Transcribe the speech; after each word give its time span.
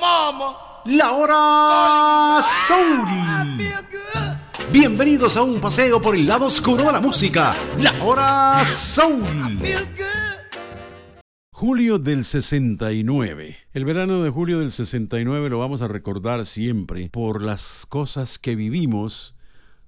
La 0.00 1.12
hora 1.12 2.40
Soul. 2.42 3.58
Bienvenidos 4.70 5.36
a 5.36 5.42
un 5.42 5.60
paseo 5.60 6.00
por 6.00 6.14
el 6.14 6.26
lado 6.26 6.46
oscuro 6.46 6.84
de 6.84 6.92
la 6.92 7.00
música. 7.00 7.56
La 7.78 7.92
hora 8.04 8.64
Soul. 8.64 9.24
Julio 11.50 11.98
del 11.98 12.24
69. 12.24 13.56
El 13.72 13.84
verano 13.84 14.22
de 14.22 14.30
julio 14.30 14.60
del 14.60 14.70
69 14.70 15.50
lo 15.50 15.58
vamos 15.58 15.82
a 15.82 15.88
recordar 15.88 16.46
siempre 16.46 17.10
por 17.10 17.42
las 17.42 17.84
cosas 17.86 18.38
que 18.38 18.54
vivimos, 18.54 19.34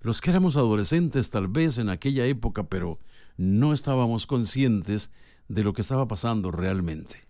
los 0.01 0.21
que 0.21 0.31
éramos 0.31 0.57
adolescentes 0.57 1.31
tal 1.31 1.47
vez 1.47 1.79
en 1.79 1.89
aquella 1.89 2.27
época, 2.27 2.65
pero 2.65 2.99
no 3.37 3.73
estábamos 3.73 4.27
conscientes 4.27 5.13
de 5.47 5.63
lo 5.63 5.73
que 5.73 5.83
estaba 5.83 6.09
pasando 6.09 6.51
realmente. 6.51 7.29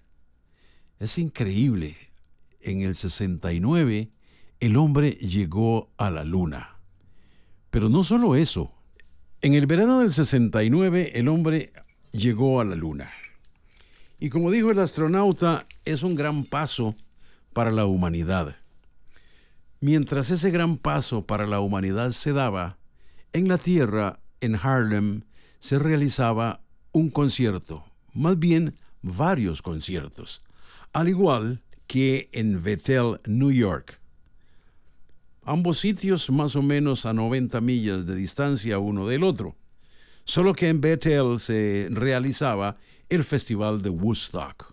Es 0.99 1.19
increíble. 1.19 2.10
En 2.61 2.83
el 2.83 2.97
69 2.97 4.11
el 4.61 4.77
hombre 4.77 5.13
llegó 5.13 5.91
a 5.97 6.11
la 6.11 6.25
luna. 6.25 6.77
Pero 7.71 7.89
no 7.89 8.05
solo 8.05 8.37
eso. 8.37 8.75
En 9.41 9.55
el 9.55 9.67
verano 9.67 10.01
del 10.01 10.13
69 10.13 11.13
el 11.15 11.29
hombre 11.29 11.73
llegó 12.13 12.61
a 12.61 12.65
la 12.65 12.75
luna. 12.75 13.11
Y 14.19 14.29
como 14.29 14.51
dijo 14.51 14.71
el 14.71 14.79
astronauta, 14.81 15.67
es 15.87 16.03
un 16.03 16.15
gran 16.15 16.45
paso 16.45 16.95
para 17.55 17.71
la 17.71 17.87
humanidad. 17.87 18.57
Mientras 19.81 20.31
ese 20.31 20.51
gran 20.51 20.77
paso 20.77 21.25
para 21.25 21.47
la 21.47 21.61
humanidad 21.61 22.11
se 22.11 22.35
daba, 22.35 22.77
en 23.33 23.49
la 23.49 23.57
Tierra, 23.57 24.21
en 24.43 24.57
Harlem, 24.57 25.23
se 25.59 25.79
realizaba 25.79 26.61
un 26.93 27.09
concierto, 27.09 27.85
más 28.13 28.39
bien 28.39 28.75
varios 29.01 29.63
conciertos, 29.63 30.43
al 30.93 31.09
igual 31.09 31.63
que 31.91 32.29
en 32.31 32.63
Bethel, 32.63 33.19
New 33.27 33.51
York. 33.51 34.01
Ambos 35.43 35.79
sitios 35.79 36.31
más 36.31 36.55
o 36.55 36.63
menos 36.63 37.05
a 37.05 37.13
90 37.13 37.61
millas 37.61 38.07
de 38.07 38.15
distancia 38.15 38.79
uno 38.79 39.09
del 39.09 39.25
otro, 39.25 39.57
solo 40.23 40.55
que 40.55 40.69
en 40.69 40.81
Bethel 40.81 41.41
se 41.41 41.89
realizaba 41.91 42.77
el 43.09 43.25
Festival 43.25 43.83
de 43.83 43.91
Woodstock. 43.91 44.73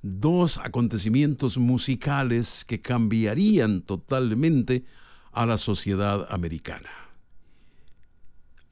Dos 0.00 0.56
acontecimientos 0.56 1.58
musicales 1.58 2.64
que 2.64 2.80
cambiarían 2.80 3.82
totalmente 3.82 4.86
a 5.32 5.44
la 5.44 5.58
sociedad 5.58 6.26
americana. 6.30 6.88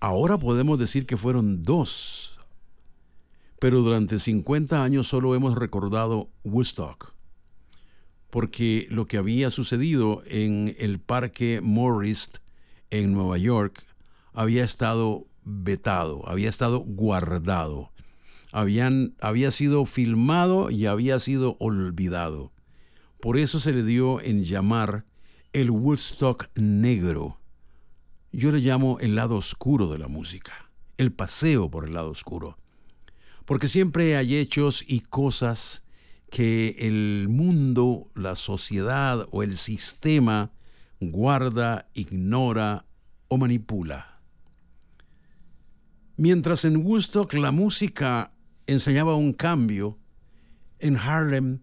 Ahora 0.01 0.39
podemos 0.39 0.79
decir 0.79 1.05
que 1.05 1.19
fueron 1.19 1.63
dos, 1.63 2.39
pero 3.61 3.83
durante 3.83 4.19
50 4.19 4.83
años 4.83 5.09
solo 5.09 5.35
hemos 5.35 5.59
recordado 5.59 6.31
Woodstock, 6.43 7.18
porque 8.31 8.87
lo 8.91 9.07
que 9.07 9.19
había 9.19 9.51
sucedido 9.51 10.23
en 10.27 10.75
el 10.79 10.99
Parque 11.01 11.61
Morris 11.63 12.31
en 12.91 13.13
Nueva 13.13 13.39
York 13.39 13.85
había 14.33 14.65
estado 14.65 15.27
vetado, 15.45 16.29
había 16.29 16.49
estado 16.49 16.81
guardado 16.81 17.91
habían, 18.53 19.15
había 19.21 19.51
sido 19.51 19.85
filmado 19.85 20.71
y 20.71 20.87
había 20.87 21.19
sido 21.19 21.57
olvidado. 21.59 22.53
Por 23.21 23.37
eso 23.37 23.61
se 23.61 23.73
le 23.73 23.83
dio 23.83 24.21
en 24.21 24.45
llamar 24.45 25.05
el 25.53 25.71
Woodstock 25.71 26.49
negro. 26.55 27.41
Yo 28.33 28.53
le 28.53 28.61
llamo 28.61 28.99
el 29.01 29.15
lado 29.15 29.37
oscuro 29.37 29.89
de 29.89 29.99
la 29.99 30.09
música, 30.09 30.71
el 30.99 31.13
paseo 31.13 31.71
por 31.71 31.85
el 31.85 31.95
lado 31.95 32.11
oscuro. 32.11 32.59
Porque 33.45 33.69
siempre 33.69 34.17
hay 34.17 34.37
hechos 34.37 34.85
y 34.87 35.01
cosas 35.01 35.85
que 36.31 36.77
el 36.79 37.27
mundo, 37.29 38.11
la 38.15 38.37
sociedad 38.37 39.27
o 39.31 39.43
el 39.43 39.57
sistema 39.57 40.53
guarda, 41.01 41.89
ignora 41.95 42.87
o 43.29 43.37
manipula. 43.37 44.21
Mientras 46.17 46.65
en 46.65 46.79
Woodstock 46.79 47.33
la 47.35 47.53
música 47.53 48.33
enseñaba 48.67 49.15
un 49.15 49.33
cambio, 49.33 49.99
en 50.81 50.97
Harlem 50.97 51.61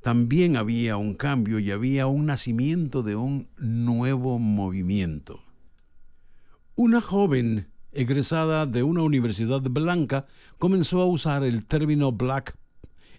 también 0.00 0.56
había 0.56 0.96
un 0.96 1.14
cambio 1.14 1.58
y 1.58 1.70
había 1.70 2.06
un 2.06 2.26
nacimiento 2.26 3.02
de 3.02 3.16
un 3.16 3.48
nuevo 3.56 4.38
movimiento. 4.38 5.44
Una 6.74 7.00
joven 7.00 7.68
egresada 7.92 8.66
de 8.66 8.82
una 8.82 9.02
universidad 9.02 9.60
blanca 9.60 10.26
comenzó 10.58 11.02
a 11.02 11.06
usar 11.06 11.44
el 11.44 11.66
término 11.66 12.10
black 12.10 12.56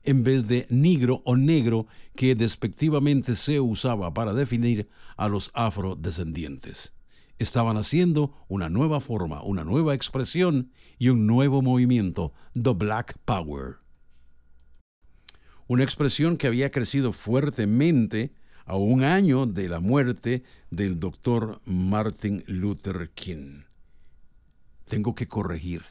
en 0.04 0.24
vez 0.24 0.48
de 0.48 0.66
negro 0.70 1.22
o 1.26 1.36
negro 1.36 1.88
que 2.16 2.36
despectivamente 2.36 3.36
se 3.36 3.60
usaba 3.60 4.14
para 4.14 4.34
definir 4.34 4.90
a 5.18 5.28
los 5.28 5.52
afrodescendientes 5.54 6.94
estaban 7.38 7.78
haciendo 7.78 8.34
una 8.48 8.70
nueva 8.70 9.00
forma, 9.00 9.44
una 9.44 9.64
nueva 9.64 9.94
expresión 9.94 10.72
y 10.98 11.10
un 11.10 11.28
nuevo 11.28 11.62
movimiento, 11.62 12.34
The 12.54 12.72
Black 12.72 13.18
Power. 13.26 13.78
Una 15.68 15.84
expresión 15.84 16.38
que 16.38 16.48
había 16.48 16.72
crecido 16.72 17.14
fuertemente 17.14 18.34
a 18.66 18.76
un 18.76 19.04
año 19.04 19.46
de 19.46 19.70
la 19.70 19.80
muerte 19.80 20.44
del 20.70 21.00
doctor 21.00 21.62
Martin 21.66 22.44
Luther 22.48 23.12
King. 23.14 23.64
Tengo 24.86 25.16
que 25.16 25.28
corregir, 25.28 25.84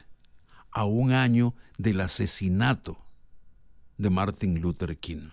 a 0.71 0.85
un 0.85 1.11
año 1.11 1.55
del 1.77 2.01
asesinato 2.01 3.02
de 3.97 4.09
Martin 4.09 4.61
Luther 4.61 4.97
King. 4.97 5.29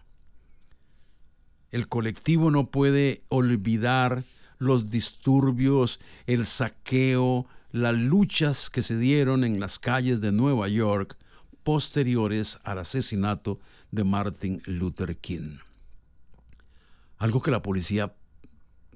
El 1.71 1.89
colectivo 1.89 2.51
no 2.51 2.71
puede 2.71 3.23
olvidar 3.29 4.25
los 4.59 4.91
disturbios, 4.91 6.01
el 6.27 6.47
saqueo, 6.47 7.47
las 7.73 7.97
luchas 7.97 8.71
que 8.71 8.83
se 8.83 8.99
dieron 8.99 9.45
en 9.45 9.61
las 9.61 9.79
calles 9.79 10.21
de 10.21 10.33
Nueva 10.33 10.69
York 10.69 11.17
posteriores 11.63 12.59
al 12.65 12.79
asesinato 12.79 13.61
de 13.91 14.05
Martin 14.05 14.61
Luther 14.67 15.17
King. 15.19 15.59
Algo 17.19 17.43
que 17.43 17.51
la 17.51 17.63
policía 17.63 18.15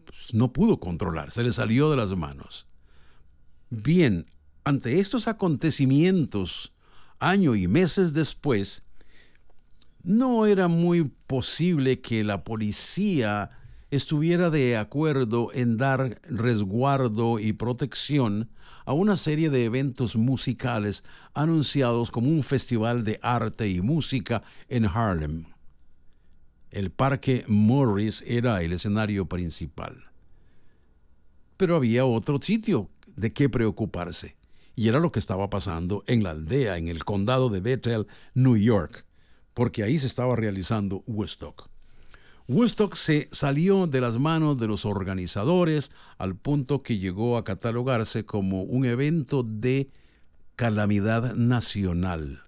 pues, 0.04 0.32
no 0.32 0.52
pudo 0.52 0.80
controlar, 0.80 1.30
se 1.30 1.42
le 1.42 1.52
salió 1.52 1.90
de 1.90 1.96
las 1.96 2.16
manos. 2.16 2.66
Bien, 3.70 4.26
ante 4.64 5.00
estos 5.00 5.28
acontecimientos, 5.28 6.74
año 7.18 7.54
y 7.54 7.68
meses 7.68 8.12
después, 8.14 8.83
no 10.04 10.44
era 10.44 10.68
muy 10.68 11.10
posible 11.26 12.00
que 12.00 12.24
la 12.24 12.44
policía 12.44 13.50
estuviera 13.90 14.50
de 14.50 14.76
acuerdo 14.76 15.50
en 15.54 15.78
dar 15.78 16.20
resguardo 16.28 17.38
y 17.38 17.54
protección 17.54 18.50
a 18.84 18.92
una 18.92 19.16
serie 19.16 19.48
de 19.48 19.64
eventos 19.64 20.14
musicales 20.16 21.04
anunciados 21.32 22.10
como 22.10 22.28
un 22.28 22.42
festival 22.42 23.02
de 23.02 23.18
arte 23.22 23.68
y 23.68 23.80
música 23.80 24.42
en 24.68 24.84
Harlem. 24.84 25.46
El 26.70 26.90
Parque 26.90 27.44
Morris 27.48 28.22
era 28.26 28.62
el 28.62 28.72
escenario 28.72 29.26
principal. 29.26 30.10
Pero 31.56 31.76
había 31.76 32.04
otro 32.04 32.38
sitio 32.42 32.90
de 33.16 33.32
qué 33.32 33.48
preocuparse, 33.48 34.36
y 34.74 34.88
era 34.88 34.98
lo 34.98 35.12
que 35.12 35.20
estaba 35.20 35.48
pasando 35.48 36.04
en 36.06 36.24
la 36.24 36.32
aldea, 36.32 36.76
en 36.76 36.88
el 36.88 37.04
condado 37.04 37.48
de 37.48 37.60
Bethel, 37.60 38.06
New 38.34 38.56
York, 38.56 39.06
porque 39.54 39.82
ahí 39.82 39.98
se 39.98 40.06
estaba 40.06 40.36
realizando 40.36 41.02
Woodstock. 41.06 41.68
Woodstock 42.46 42.94
se 42.94 43.28
salió 43.32 43.86
de 43.86 44.02
las 44.02 44.18
manos 44.18 44.58
de 44.58 44.66
los 44.66 44.84
organizadores 44.84 45.92
al 46.18 46.36
punto 46.36 46.82
que 46.82 46.98
llegó 46.98 47.38
a 47.38 47.44
catalogarse 47.44 48.26
como 48.26 48.62
un 48.62 48.84
evento 48.84 49.42
de 49.42 49.88
calamidad 50.54 51.34
nacional. 51.34 52.42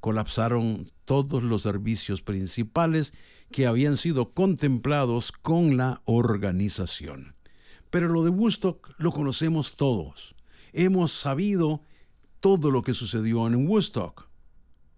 Colapsaron 0.00 0.90
todos 1.04 1.44
los 1.44 1.62
servicios 1.62 2.22
principales 2.22 3.12
que 3.52 3.66
habían 3.66 3.96
sido 3.96 4.32
contemplados 4.32 5.30
con 5.30 5.76
la 5.76 6.02
organización. 6.04 7.34
Pero 7.90 8.08
lo 8.08 8.24
de 8.24 8.30
Woodstock 8.30 8.90
lo 8.98 9.12
conocemos 9.12 9.76
todos. 9.76 10.34
Hemos 10.72 11.12
sabido 11.12 11.82
todo 12.40 12.70
lo 12.70 12.82
que 12.82 12.94
sucedió 12.94 13.46
en 13.46 13.68
Woodstock. 13.68 14.25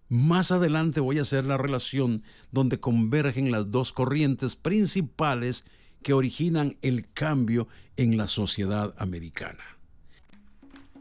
Más 0.09 0.53
adelante 0.53 1.01
voy 1.01 1.19
a 1.19 1.23
hacer 1.23 1.45
la 1.45 1.59
relación 1.59 2.23
donde 2.51 2.81
convergen 2.81 3.51
las 3.51 3.71
dos 3.71 3.93
corrientes 3.93 4.57
principales 4.57 5.65
que 6.03 6.15
originan 6.15 6.77
el 6.81 7.11
cambio 7.13 7.69
en 7.97 8.17
la 8.17 8.29
sociedad 8.29 8.95
americana. 8.99 9.63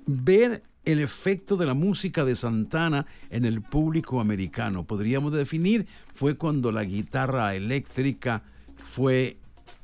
Ver 0.06 0.64
el 0.84 1.00
efecto 1.00 1.58
de 1.58 1.66
la 1.66 1.74
música 1.74 2.26
de 2.26 2.36
Santana 2.36 3.06
en 3.30 3.46
el 3.46 3.62
público 3.62 4.20
americano, 4.20 4.86
podríamos 4.86 5.34
definir, 5.34 5.88
fue 6.14 6.36
cuando 6.36 6.72
la 6.72 6.84
guitarra 6.84 7.56
eléctrica 7.56 8.44
fue 8.84 9.38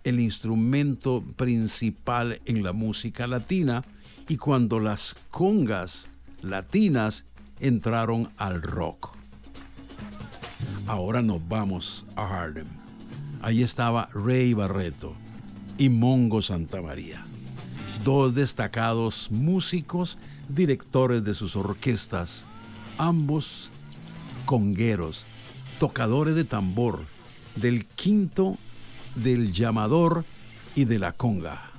el 0.04 0.20
instrumento 0.20 1.24
principal 1.36 2.42
en 2.46 2.64
la 2.64 2.74
música 2.74 3.28
latina 3.28 3.86
y 4.28 4.38
cuando 4.38 4.80
las 4.80 5.16
congas 5.30 6.10
latinas 6.42 7.26
entraron 7.64 8.30
al 8.36 8.62
rock. 8.62 9.16
Ahora 10.86 11.22
nos 11.22 11.48
vamos 11.48 12.06
a 12.18 12.44
Harlem. 12.44 12.68
Ahí 13.42 13.64
estaba 13.64 14.10
Ray 14.14 14.54
Barreto 14.54 15.14
y 15.78 15.88
Mongo 15.88 16.42
Santamaría, 16.42 17.26
dos 18.04 18.36
destacados 18.36 19.32
músicos, 19.32 20.18
directores 20.50 21.24
de 21.24 21.34
sus 21.34 21.56
orquestas, 21.56 22.46
ambos 22.98 23.72
congueros, 24.46 25.26
tocadores 25.80 26.36
de 26.36 26.44
tambor, 26.44 27.06
del 27.56 27.86
quinto, 27.86 28.58
del 29.16 29.54
llamador 29.54 30.26
y 30.76 30.84
de 30.84 31.00
la 31.00 31.14
conga. 31.14 31.70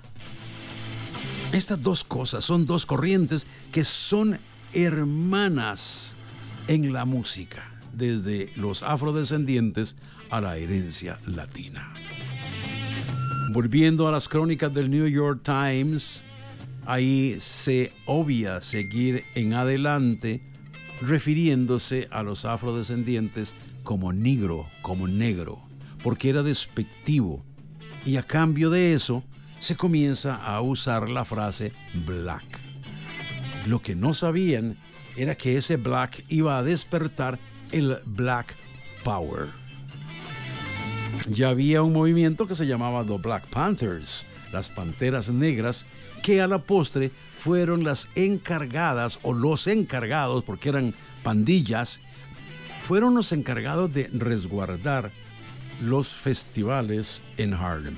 Estas 1.52 1.82
dos 1.82 2.04
cosas 2.04 2.42
son 2.42 2.64
dos 2.64 2.86
corrientes 2.86 3.46
que 3.70 3.84
son 3.84 4.40
hermanas 4.74 6.16
en 6.66 6.92
la 6.92 7.04
música, 7.04 7.62
desde 7.92 8.50
los 8.56 8.82
afrodescendientes 8.82 9.96
a 10.30 10.40
la 10.40 10.56
herencia 10.56 11.20
latina. 11.26 11.94
Volviendo 13.52 14.08
a 14.08 14.12
las 14.12 14.28
crónicas 14.28 14.74
del 14.74 14.90
New 14.90 15.06
York 15.06 15.42
Times, 15.44 16.24
ahí 16.86 17.36
se 17.38 17.92
obvia 18.06 18.60
seguir 18.60 19.24
en 19.34 19.54
adelante 19.54 20.42
refiriéndose 21.00 22.08
a 22.10 22.22
los 22.22 22.44
afrodescendientes 22.44 23.54
como 23.84 24.12
negro, 24.12 24.66
como 24.82 25.06
negro, 25.06 25.62
porque 26.02 26.30
era 26.30 26.42
despectivo. 26.42 27.44
Y 28.04 28.16
a 28.16 28.22
cambio 28.22 28.70
de 28.70 28.92
eso, 28.92 29.22
se 29.60 29.76
comienza 29.76 30.34
a 30.34 30.60
usar 30.60 31.08
la 31.08 31.24
frase 31.24 31.72
black. 32.06 32.63
Lo 33.64 33.80
que 33.80 33.94
no 33.94 34.14
sabían 34.14 34.76
era 35.16 35.36
que 35.36 35.56
ese 35.56 35.76
black 35.76 36.24
iba 36.28 36.58
a 36.58 36.62
despertar 36.62 37.38
el 37.72 37.98
Black 38.04 38.56
Power. 39.02 39.48
Ya 41.28 41.48
había 41.48 41.82
un 41.82 41.92
movimiento 41.92 42.46
que 42.46 42.54
se 42.54 42.66
llamaba 42.66 43.04
The 43.04 43.18
Black 43.18 43.48
Panthers, 43.48 44.26
las 44.52 44.68
Panteras 44.68 45.30
Negras, 45.30 45.86
que 46.22 46.40
a 46.40 46.46
la 46.46 46.58
postre 46.58 47.10
fueron 47.38 47.84
las 47.84 48.08
encargadas 48.14 49.18
o 49.22 49.32
los 49.32 49.66
encargados, 49.66 50.44
porque 50.44 50.68
eran 50.68 50.94
pandillas, 51.22 52.00
fueron 52.86 53.14
los 53.14 53.32
encargados 53.32 53.92
de 53.94 54.08
resguardar 54.12 55.12
los 55.80 56.08
festivales 56.08 57.22
en 57.36 57.54
Harlem. 57.54 57.96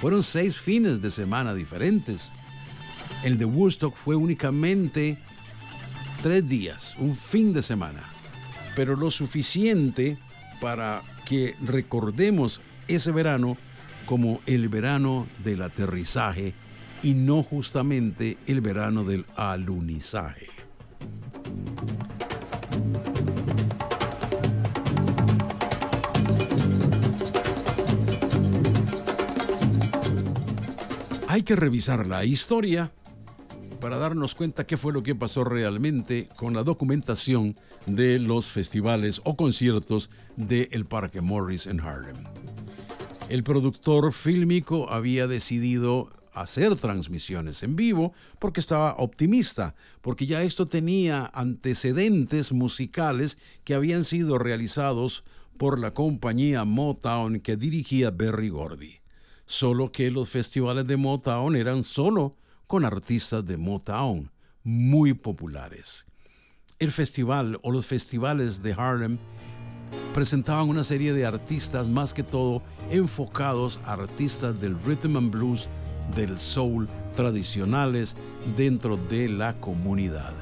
Fueron 0.00 0.22
seis 0.22 0.56
fines 0.56 1.02
de 1.02 1.10
semana 1.10 1.52
diferentes. 1.52 2.32
El 3.22 3.36
de 3.36 3.44
Woodstock 3.44 3.96
fue 3.96 4.16
únicamente 4.16 5.18
tres 6.22 6.48
días, 6.48 6.94
un 6.98 7.14
fin 7.14 7.52
de 7.52 7.60
semana, 7.60 8.10
pero 8.74 8.96
lo 8.96 9.10
suficiente 9.10 10.18
para 10.58 11.02
que 11.26 11.54
recordemos 11.60 12.62
ese 12.88 13.10
verano 13.10 13.58
como 14.06 14.40
el 14.46 14.70
verano 14.70 15.28
del 15.44 15.60
aterrizaje 15.62 16.54
y 17.02 17.12
no 17.12 17.42
justamente 17.42 18.38
el 18.46 18.62
verano 18.62 19.04
del 19.04 19.26
alunizaje. 19.36 20.46
Hay 31.28 31.42
que 31.42 31.54
revisar 31.54 32.06
la 32.06 32.24
historia 32.24 32.92
para 33.80 33.96
darnos 33.96 34.34
cuenta 34.34 34.66
qué 34.66 34.76
fue 34.76 34.92
lo 34.92 35.02
que 35.02 35.14
pasó 35.14 35.42
realmente 35.42 36.28
con 36.36 36.54
la 36.54 36.62
documentación 36.62 37.56
de 37.86 38.18
los 38.18 38.46
festivales 38.46 39.20
o 39.24 39.36
conciertos 39.36 40.10
del 40.36 40.84
Parque 40.84 41.20
Morris 41.20 41.66
en 41.66 41.80
Harlem. 41.80 42.16
El 43.28 43.42
productor 43.42 44.12
fílmico 44.12 44.90
había 44.90 45.26
decidido 45.26 46.10
hacer 46.32 46.76
transmisiones 46.76 47.62
en 47.62 47.76
vivo 47.76 48.12
porque 48.38 48.60
estaba 48.60 48.94
optimista, 48.98 49.74
porque 50.00 50.26
ya 50.26 50.42
esto 50.42 50.66
tenía 50.66 51.30
antecedentes 51.32 52.52
musicales 52.52 53.38
que 53.64 53.74
habían 53.74 54.04
sido 54.04 54.38
realizados 54.38 55.24
por 55.56 55.78
la 55.78 55.92
compañía 55.92 56.64
Motown 56.64 57.40
que 57.40 57.56
dirigía 57.56 58.10
Berry 58.10 58.48
Gordy. 58.48 59.00
Solo 59.46 59.90
que 59.90 60.10
los 60.10 60.28
festivales 60.28 60.86
de 60.86 60.96
Motown 60.96 61.56
eran 61.56 61.84
solo 61.84 62.32
con 62.70 62.84
artistas 62.84 63.44
de 63.44 63.56
Motown 63.56 64.30
muy 64.62 65.12
populares. 65.12 66.06
El 66.78 66.92
festival 66.92 67.58
o 67.62 67.72
los 67.72 67.84
festivales 67.84 68.62
de 68.62 68.74
Harlem 68.74 69.18
presentaban 70.14 70.68
una 70.68 70.84
serie 70.84 71.12
de 71.12 71.26
artistas 71.26 71.88
más 71.88 72.14
que 72.14 72.22
todo 72.22 72.62
enfocados 72.88 73.80
a 73.84 73.94
artistas 73.94 74.60
del 74.60 74.80
rhythm 74.84 75.16
and 75.16 75.32
blues, 75.32 75.68
del 76.14 76.38
soul 76.38 76.88
tradicionales 77.16 78.14
dentro 78.56 78.96
de 78.96 79.28
la 79.28 79.58
comunidad. 79.58 80.32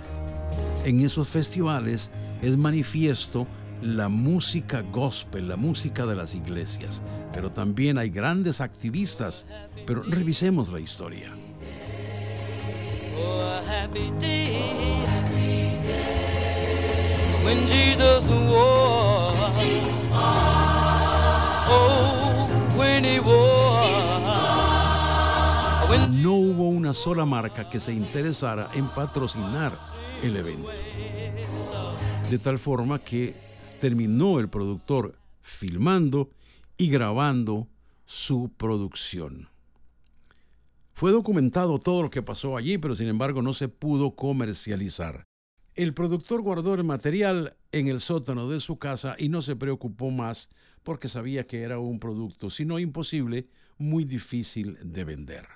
En 0.85 1.01
esos 1.01 1.29
festivales 1.29 2.11
es 2.43 2.59
manifiesto 2.59 3.47
la 3.81 4.11
música 4.11 4.83
gospel, 4.83 5.49
la 5.49 5.57
música 5.57 6.05
de 6.05 6.17
las 6.17 6.35
iglesias, 6.35 7.03
pero 7.33 7.51
también 7.51 7.97
hay 7.97 8.11
grandes 8.11 8.61
activistas, 8.61 9.47
pero 9.87 10.03
revisemos 10.03 10.71
la 10.71 10.81
historia. 10.81 11.35
No 26.29 26.35
hubo 26.35 26.69
una 26.69 26.93
sola 26.93 27.25
marca 27.25 27.71
que 27.71 27.81
se 27.81 27.93
interesara 27.93 28.69
en 28.75 28.89
patrocinar 28.89 29.79
el 30.23 30.37
evento. 30.37 30.71
De 32.29 32.39
tal 32.39 32.59
forma 32.59 32.99
que 32.99 33.35
terminó 33.81 34.41
el 34.41 34.49
productor 34.49 35.15
filmando 35.41 36.31
y 36.77 36.91
grabando 36.91 37.69
su 38.05 38.51
producción. 38.57 39.49
Fue 40.99 41.13
documentado 41.13 41.79
todo 41.79 42.03
lo 42.03 42.11
que 42.11 42.25
pasó 42.25 42.57
allí, 42.57 42.77
pero 42.77 42.97
sin 42.97 43.07
embargo 43.07 43.41
no 43.41 43.53
se 43.53 43.69
pudo 43.69 44.17
comercializar. 44.17 45.29
El 45.77 45.95
productor 45.95 46.43
guardó 46.43 46.75
el 46.75 46.83
material 46.83 47.57
en 47.71 47.87
el 47.87 48.01
sótano 48.01 48.49
de 48.49 48.59
su 48.59 48.81
casa 48.81 49.15
y 49.17 49.29
no 49.29 49.41
se 49.41 49.55
preocupó 49.55 50.11
más 50.11 50.49
porque 50.83 51.07
sabía 51.07 51.47
que 51.47 51.63
era 51.63 51.79
un 51.79 52.01
producto, 52.01 52.51
si 52.51 52.65
no 52.65 52.81
imposible, 52.81 53.47
muy 53.79 54.05
difícil 54.05 54.77
de 54.83 55.05
vender. 55.05 55.47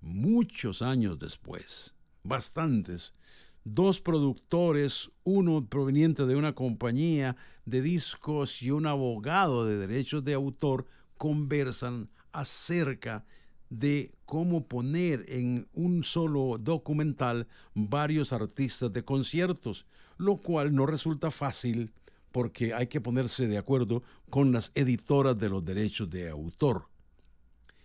Muchos 0.00 0.82
años 0.82 1.20
después, 1.20 1.94
bastantes, 2.24 3.14
dos 3.62 4.00
productores, 4.00 5.12
uno 5.22 5.64
proveniente 5.64 6.26
de 6.26 6.34
una 6.34 6.56
compañía 6.56 7.36
de 7.66 7.82
discos 7.82 8.62
y 8.62 8.72
un 8.72 8.88
abogado 8.88 9.64
de 9.64 9.76
derechos 9.76 10.24
de 10.24 10.34
autor, 10.34 10.86
conversan 11.16 12.10
acerca 12.32 13.24
de 13.70 14.12
cómo 14.24 14.66
poner 14.66 15.24
en 15.28 15.68
un 15.72 16.04
solo 16.04 16.58
documental 16.58 17.46
varios 17.74 18.32
artistas 18.32 18.92
de 18.92 19.04
conciertos, 19.04 19.86
lo 20.18 20.36
cual 20.36 20.74
no 20.74 20.86
resulta 20.86 21.30
fácil 21.30 21.92
porque 22.32 22.74
hay 22.74 22.86
que 22.86 23.00
ponerse 23.00 23.46
de 23.46 23.58
acuerdo 23.58 24.02
con 24.28 24.52
las 24.52 24.70
editoras 24.74 25.38
de 25.38 25.48
los 25.48 25.64
derechos 25.64 26.10
de 26.10 26.28
autor. 26.28 26.88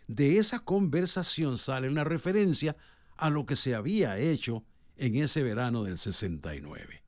De 0.07 0.37
esa 0.37 0.59
conversación 0.59 1.57
sale 1.57 1.87
una 1.87 2.03
referencia 2.03 2.75
a 3.15 3.29
lo 3.29 3.45
que 3.45 3.55
se 3.55 3.75
había 3.75 4.17
hecho 4.17 4.65
en 4.97 5.15
ese 5.15 5.41
verano 5.41 5.83
del 5.83 5.97
69. 5.97 7.01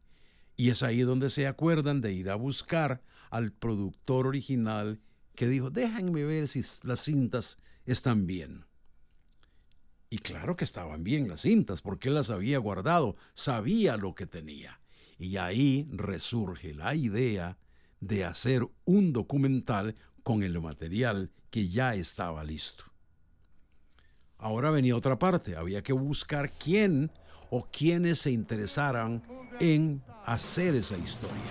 Y 0.55 0.69
es 0.69 0.83
ahí 0.83 1.01
donde 1.01 1.29
se 1.29 1.47
acuerdan 1.47 1.99
de 1.99 2.13
ir 2.13 2.29
a 2.29 2.35
buscar 2.35 3.01
al 3.29 3.51
productor 3.51 4.27
original 4.27 5.01
que 5.35 5.47
dijo, 5.47 5.69
déjenme 5.69 6.23
ver 6.23 6.47
si 6.47 6.63
las 6.83 7.01
cintas 7.01 7.57
están 7.85 8.27
bien. 8.27 8.65
Y 10.09 10.19
claro 10.19 10.55
que 10.55 10.63
estaban 10.63 11.03
bien 11.03 11.27
las 11.27 11.41
cintas, 11.41 11.81
porque 11.81 12.09
él 12.09 12.15
las 12.15 12.29
había 12.29 12.59
guardado, 12.59 13.15
sabía 13.33 13.97
lo 13.97 14.13
que 14.13 14.27
tenía. 14.27 14.79
Y 15.17 15.37
ahí 15.37 15.87
resurge 15.91 16.73
la 16.73 16.93
idea 16.93 17.57
de 17.99 18.25
hacer 18.25 18.67
un 18.85 19.13
documental 19.13 19.95
con 20.21 20.43
el 20.43 20.59
material 20.61 21.31
que 21.49 21.67
ya 21.67 21.95
estaba 21.95 22.43
listo. 22.43 22.83
Ahora 24.37 24.71
venía 24.71 24.95
otra 24.95 25.17
parte, 25.17 25.55
había 25.55 25.81
que 25.81 25.93
buscar 25.93 26.51
quién 26.51 27.11
o 27.49 27.67
quiénes 27.71 28.19
se 28.19 28.31
interesaran 28.31 29.23
en 29.59 30.03
hacer 30.25 30.75
esa 30.75 30.97
historia. 30.97 31.43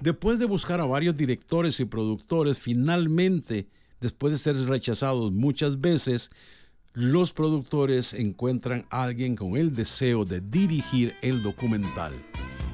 Después 0.00 0.38
de 0.38 0.46
buscar 0.46 0.80
a 0.80 0.86
varios 0.86 1.16
directores 1.16 1.78
y 1.78 1.84
productores, 1.84 2.58
finalmente 2.58 3.68
después 4.00 4.32
de 4.32 4.38
ser 4.38 4.56
rechazados 4.66 5.30
muchas 5.30 5.80
veces, 5.80 6.30
los 6.94 7.32
productores 7.32 8.14
encuentran 8.14 8.86
a 8.90 9.04
alguien 9.04 9.36
con 9.36 9.56
el 9.56 9.74
deseo 9.74 10.24
de 10.24 10.40
dirigir 10.40 11.14
el 11.22 11.42
documental. 11.42 12.12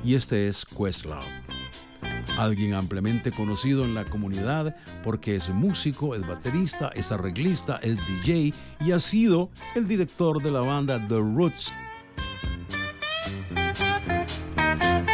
Y 0.04 0.14
este 0.14 0.48
es 0.48 0.64
Questlove. 0.64 1.45
Alguien 2.36 2.74
ampliamente 2.74 3.32
conocido 3.32 3.84
en 3.84 3.94
la 3.94 4.04
comunidad 4.04 4.76
porque 5.02 5.36
es 5.36 5.48
músico, 5.48 6.14
es 6.14 6.26
baterista, 6.26 6.90
es 6.94 7.10
arreglista, 7.10 7.80
es 7.82 7.96
DJ 8.06 8.52
y 8.80 8.92
ha 8.92 8.98
sido 8.98 9.50
el 9.74 9.88
director 9.88 10.42
de 10.42 10.50
la 10.50 10.60
banda 10.60 10.98
The 11.08 11.18
Roots. 11.18 11.72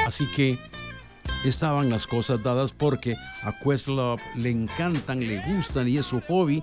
Así 0.04 0.26
que 0.32 0.58
estaban 1.44 1.90
las 1.90 2.06
cosas 2.06 2.42
dadas 2.42 2.72
porque 2.72 3.16
a 3.42 3.58
Questlove 3.58 4.20
le 4.36 4.50
encantan, 4.50 5.20
le 5.20 5.40
gustan 5.46 5.88
y 5.88 5.98
es 5.98 6.06
su 6.06 6.20
hobby 6.22 6.62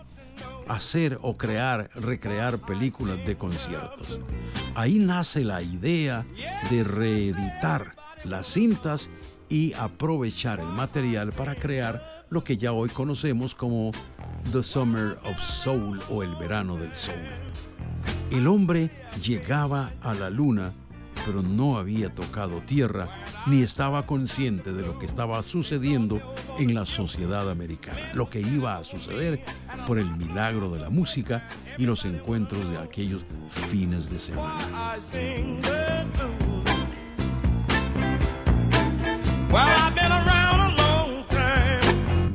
hacer 0.68 1.18
o 1.22 1.36
crear, 1.36 1.90
recrear 1.96 2.60
películas 2.60 3.26
de 3.26 3.36
conciertos. 3.36 4.20
Ahí 4.76 5.00
nace 5.00 5.44
la 5.44 5.62
idea 5.62 6.26
de 6.70 6.84
reeditar 6.84 7.96
las 8.24 8.48
cintas 8.48 9.10
y 9.50 9.74
aprovechar 9.74 10.60
el 10.60 10.68
material 10.68 11.34
para 11.34 11.56
crear 11.56 12.26
lo 12.30 12.44
que 12.44 12.58
ya 12.58 12.72
hoy 12.72 12.90
conocemos 12.90 13.56
como 13.56 13.92
The 14.52 14.64
Summer 14.64 15.20
of 15.26 15.40
Soul 15.42 16.00
o 16.10 16.24
el 16.24 16.36
verano 16.36 16.78
del 16.78 16.96
soul. 16.96 17.18
El 18.32 18.48
hombre 18.48 18.92
llegaba 19.22 19.92
a 20.02 20.14
la 20.14 20.30
luna 20.30 20.74
pero 21.26 21.42
no 21.44 21.78
había 21.78 22.10
tocado 22.10 22.62
tierra 22.62 23.10
ni 23.46 23.62
estaba 23.62 24.06
consciente 24.06 24.74
de 24.74 24.82
lo 24.82 24.98
que 25.00 25.06
estaba 25.06 25.42
sucediendo 25.44 26.22
en 26.58 26.74
la 26.74 26.86
sociedad 26.86 27.50
americana, 27.50 28.12
lo 28.14 28.30
que 28.30 28.42
iba 28.42 28.78
a 28.78 28.84
suceder 28.84 29.44
por 29.86 30.00
el 30.00 30.10
milagro 30.16 30.70
de 30.70 30.80
la 30.80 30.90
música 30.90 31.48
y 31.78 31.86
los 31.86 32.06
encuentros 32.06 32.70
de 32.70 32.78
aquellos 32.78 33.26
fines 33.70 34.10
de 34.10 34.20
semana. 34.20 34.98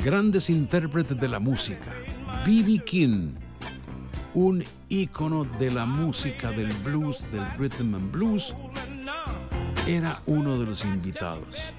Grandes 0.05 0.51
intérpretes 0.51 1.19
de 1.19 1.29
la 1.29 1.39
música, 1.39 1.91
B.B. 2.45 2.85
King, 2.85 3.31
un 4.35 4.63
ícono 4.91 5.45
de 5.59 5.71
la 5.71 5.87
música 5.87 6.51
del 6.51 6.71
blues, 6.85 7.21
del 7.33 7.43
rhythm 7.57 7.95
and 7.95 8.13
blues, 8.13 8.55
era 9.87 10.21
uno 10.27 10.59
de 10.59 10.67
los 10.67 10.85
invitados. 10.85 11.73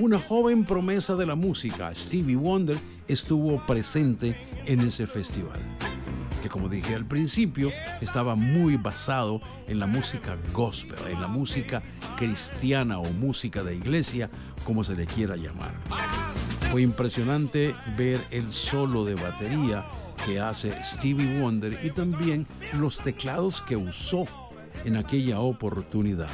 Una 0.00 0.18
joven 0.18 0.64
promesa 0.64 1.14
de 1.14 1.26
la 1.26 1.36
música, 1.36 1.94
Stevie 1.94 2.34
Wonder, 2.34 2.80
estuvo 3.06 3.64
presente 3.64 4.36
en 4.66 4.80
ese 4.80 5.06
festival, 5.06 5.60
como 6.48 6.68
dije 6.68 6.94
al 6.94 7.06
principio, 7.06 7.70
estaba 8.00 8.34
muy 8.34 8.76
basado 8.76 9.40
en 9.66 9.78
la 9.78 9.86
música 9.86 10.36
gospel, 10.52 10.98
en 11.08 11.20
la 11.20 11.28
música 11.28 11.82
cristiana 12.16 12.98
o 12.98 13.10
música 13.12 13.62
de 13.62 13.76
iglesia, 13.76 14.30
como 14.64 14.84
se 14.84 14.94
le 14.94 15.06
quiera 15.06 15.36
llamar. 15.36 15.74
Fue 16.70 16.82
impresionante 16.82 17.74
ver 17.96 18.26
el 18.30 18.52
solo 18.52 19.04
de 19.04 19.14
batería 19.14 19.86
que 20.24 20.40
hace 20.40 20.82
Stevie 20.82 21.40
Wonder 21.40 21.78
y 21.82 21.90
también 21.90 22.46
los 22.74 22.98
teclados 22.98 23.62
que 23.62 23.76
usó 23.76 24.26
en 24.84 24.96
aquella 24.96 25.40
oportunidad. 25.40 26.30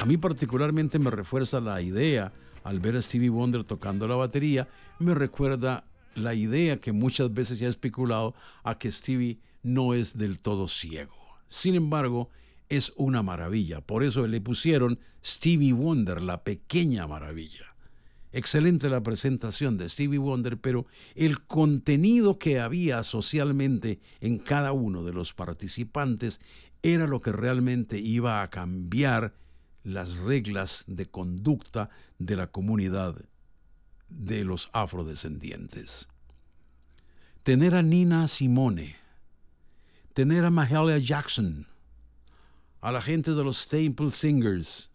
A 0.00 0.04
mí 0.04 0.16
particularmente 0.16 0.98
me 0.98 1.10
refuerza 1.10 1.60
la 1.60 1.80
idea 1.80 2.32
al 2.64 2.80
ver 2.80 2.96
a 2.96 3.02
Stevie 3.02 3.30
Wonder 3.30 3.64
tocando 3.64 4.08
la 4.08 4.16
batería, 4.16 4.68
me 4.98 5.14
recuerda 5.14 5.84
la 6.16 6.34
idea 6.34 6.78
que 6.78 6.92
muchas 6.92 7.32
veces 7.32 7.58
se 7.58 7.66
ha 7.66 7.68
especulado 7.68 8.34
a 8.64 8.78
que 8.78 8.90
Stevie 8.90 9.38
no 9.62 9.94
es 9.94 10.16
del 10.16 10.40
todo 10.40 10.66
ciego. 10.66 11.14
Sin 11.48 11.74
embargo, 11.74 12.30
es 12.68 12.92
una 12.96 13.22
maravilla. 13.22 13.80
Por 13.80 14.02
eso 14.02 14.26
le 14.26 14.40
pusieron 14.40 14.98
Stevie 15.24 15.72
Wonder, 15.72 16.20
la 16.20 16.42
pequeña 16.42 17.06
maravilla. 17.06 17.76
Excelente 18.32 18.88
la 18.88 19.02
presentación 19.02 19.78
de 19.78 19.88
Stevie 19.88 20.18
Wonder, 20.18 20.58
pero 20.58 20.86
el 21.14 21.44
contenido 21.44 22.38
que 22.38 22.60
había 22.60 23.02
socialmente 23.02 24.00
en 24.20 24.38
cada 24.38 24.72
uno 24.72 25.04
de 25.04 25.12
los 25.12 25.32
participantes 25.32 26.40
era 26.82 27.06
lo 27.06 27.20
que 27.20 27.32
realmente 27.32 27.98
iba 27.98 28.42
a 28.42 28.50
cambiar 28.50 29.34
las 29.84 30.16
reglas 30.16 30.84
de 30.86 31.06
conducta 31.06 31.90
de 32.18 32.36
la 32.36 32.48
comunidad 32.48 33.16
de 34.08 34.44
los 34.44 34.68
afrodescendientes. 34.72 36.06
Tener 37.42 37.74
a 37.74 37.82
Nina 37.82 38.28
Simone, 38.28 38.96
tener 40.14 40.44
a 40.44 40.50
Mahalia 40.50 40.98
Jackson, 40.98 41.66
a 42.80 42.92
la 42.92 43.00
gente 43.00 43.32
de 43.32 43.44
los 43.44 43.58
Staple 43.58 44.10
Singers, 44.10 44.90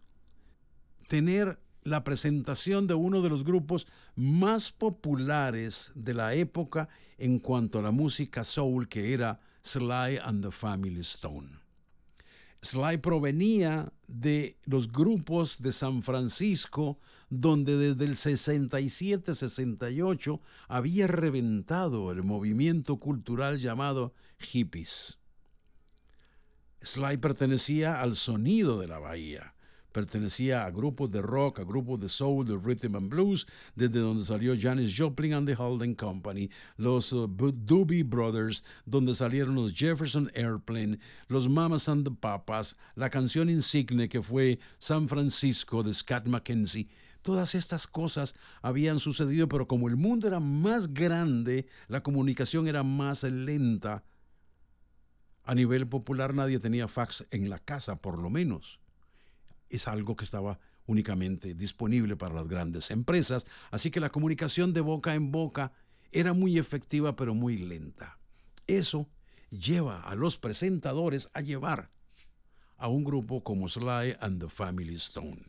tener 1.08 1.60
la 1.84 2.04
presentación 2.04 2.88
de 2.88 2.94
uno 2.94 3.22
de 3.22 3.30
los 3.30 3.44
grupos 3.44 3.88
más 4.16 4.72
populares 4.72 5.92
de 5.96 6.14
la 6.14 6.34
época 6.34 6.90
en 7.18 7.40
cuanto 7.40 7.80
a 7.80 7.82
la 7.82 7.92
música 7.92 8.44
soul, 8.44 8.88
que 8.88 9.14
era 9.14 9.40
Sly 9.64 10.18
and 10.24 10.44
the 10.44 10.52
Family 10.52 11.02
Stone. 11.02 11.61
Sly 12.62 12.98
provenía 12.98 13.92
de 14.08 14.58
los 14.66 14.92
grupos 14.92 15.62
de 15.62 15.72
San 15.74 16.04
Francisco, 16.04 17.00
donde 17.30 17.76
desde 17.78 18.06
el 18.06 18.16
67-68 18.16 20.40
había 20.68 21.08
reventado 21.08 22.12
el 22.12 22.22
movimiento 22.24 22.98
cultural 22.98 23.60
llamado 23.60 24.14
hippies. 24.38 25.18
Sly 26.82 27.18
pertenecía 27.18 28.02
al 28.02 28.16
sonido 28.16 28.80
de 28.80 28.88
la 28.88 29.00
bahía 29.00 29.56
Pertenecía 29.92 30.66
a 30.66 30.72
grupos 30.72 31.12
de 31.12 31.22
rock, 31.22 31.60
a 31.60 31.64
grupos 31.64 32.00
de 32.00 32.08
soul, 32.08 32.46
de 32.46 32.56
rhythm 32.58 32.96
and 32.96 33.10
blues, 33.10 33.46
desde 33.76 34.00
donde 34.00 34.24
salió 34.24 34.56
Janis 34.58 34.96
Joplin 34.98 35.34
and 35.34 35.48
the 35.48 35.56
Holden 35.56 35.96
Company, 35.96 36.50
los 36.78 37.12
uh, 37.12 37.28
Doobie 37.28 38.04
Brothers, 38.04 38.64
donde 38.86 39.14
salieron 39.14 39.56
los 39.56 39.78
Jefferson 39.78 40.32
Airplane, 40.34 41.00
los 41.28 41.50
Mamas 41.50 41.90
and 41.90 42.06
the 42.06 42.12
Papas, 42.12 42.78
la 42.96 43.10
canción 43.10 43.50
insigne 43.50 44.08
que 44.08 44.22
fue 44.22 44.60
San 44.80 45.10
Francisco 45.10 45.84
de 45.84 45.94
Scott 45.94 46.26
McKenzie. 46.26 46.88
Todas 47.22 47.54
estas 47.54 47.86
cosas 47.86 48.34
habían 48.62 49.00
sucedido, 49.00 49.50
pero 49.50 49.68
como 49.68 49.90
el 49.90 49.98
mundo 49.98 50.28
era 50.28 50.40
más 50.40 50.94
grande, 50.94 51.68
la 51.90 52.02
comunicación 52.02 52.68
era 52.68 52.82
más 52.84 53.24
lenta. 53.24 54.06
A 55.44 55.54
nivel 55.54 55.88
popular 55.88 56.34
nadie 56.34 56.60
tenía 56.60 56.88
fax 56.88 57.26
en 57.32 57.50
la 57.50 57.60
casa, 57.60 57.98
por 57.98 58.18
lo 58.18 58.30
menos 58.30 58.81
es 59.72 59.88
algo 59.88 60.16
que 60.16 60.26
estaba 60.26 60.60
únicamente 60.86 61.54
disponible 61.54 62.16
para 62.16 62.36
las 62.36 62.48
grandes 62.48 62.92
empresas, 62.92 63.46
así 63.72 63.92
que 63.92 64.00
la 64.00 64.12
comunicación 64.12 64.74
de 64.74 64.82
boca 64.82 65.14
en 65.14 65.32
boca 65.32 65.72
era 66.12 66.34
muy 66.34 66.58
efectiva 66.58 67.16
pero 67.16 67.34
muy 67.34 67.58
lenta. 67.58 68.20
Eso 68.68 69.10
lleva 69.50 70.02
a 70.02 70.16
los 70.16 70.38
presentadores 70.38 71.30
a 71.34 71.42
llevar 71.42 71.90
a 72.78 72.88
un 72.88 73.04
grupo 73.04 73.44
como 73.44 73.70
Sly 73.70 74.18
and 74.20 74.42
the 74.42 74.50
Family 74.50 74.96
Stone. 74.96 75.44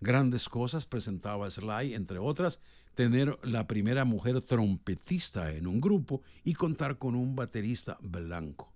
Grandes 0.00 0.48
cosas 0.48 0.86
presentaba 0.86 1.50
Sly, 1.50 1.94
entre 1.94 2.18
otras, 2.18 2.60
tener 2.94 3.38
la 3.42 3.66
primera 3.66 4.04
mujer 4.04 4.42
trompetista 4.42 5.52
en 5.52 5.66
un 5.66 5.80
grupo 5.80 6.22
y 6.44 6.54
contar 6.54 6.98
con 6.98 7.14
un 7.14 7.36
baterista 7.36 7.98
blanco. 8.00 8.72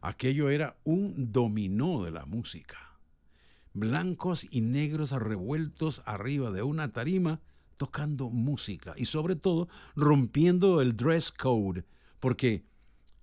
Aquello 0.00 0.50
era 0.50 0.76
un 0.84 1.32
dominó 1.32 2.04
de 2.04 2.10
la 2.10 2.26
música 2.26 2.93
blancos 3.74 4.46
y 4.50 4.62
negros 4.62 5.10
revueltos 5.10 6.02
arriba 6.06 6.50
de 6.50 6.62
una 6.62 6.92
tarima 6.92 7.40
tocando 7.76 8.30
música 8.30 8.94
y 8.96 9.06
sobre 9.06 9.36
todo 9.36 9.68
rompiendo 9.96 10.80
el 10.80 10.96
dress 10.96 11.32
code, 11.32 11.84
porque 12.20 12.64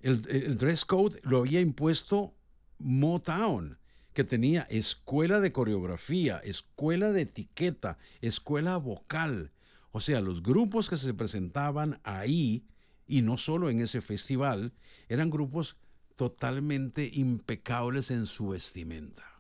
el, 0.02 0.58
dress 0.58 0.86
code 0.86 1.20
lo 1.24 1.40
había 1.40 1.62
impuesto 1.62 2.36
Motown, 2.80 3.80
que 4.14 4.24
tenía 4.26 4.64
escuela 4.64 5.40
de 5.40 5.54
coreografía, 5.54 6.38
escuela 6.40 7.12
de 7.12 7.22
etiqueta, 7.22 7.98
escuela 8.20 8.76
vocal. 8.78 9.54
O 9.92 10.02
sea, 10.02 10.20
los 10.20 10.44
grupos 10.44 10.90
que 10.90 10.98
se 10.98 11.14
presentaban 11.14 12.02
ahí, 12.04 12.66
y 13.08 13.22
no 13.22 13.38
solo 13.38 13.70
en 13.70 13.80
ese 13.80 14.02
festival, 14.02 14.74
eran 15.08 15.30
grupos 15.30 15.78
totalmente 16.18 17.10
impecables 17.14 18.12
en 18.12 18.26
su 18.26 18.50
vestimenta. 18.50 19.31